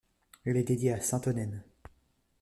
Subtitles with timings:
[0.45, 1.63] Elle est dédiée à sainte Onenne.